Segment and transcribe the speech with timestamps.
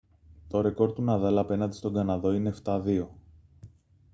[0.47, 3.07] το ρεκόρ του ναδάλ απέναντι στον καναδό είναι 7-2